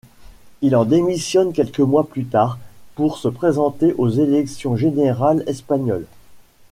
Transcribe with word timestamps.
Il 0.63 0.75
en 0.75 0.83
démissionne 0.85 1.53
quelques 1.53 1.79
mois 1.79 2.07
plus 2.07 2.25
tard 2.25 2.57
pour 2.95 3.19
se 3.19 3.27
présenter 3.27 3.93
aux 3.99 4.09
élections 4.09 4.75
générales 4.75 5.43
espagnoles. 5.45 6.07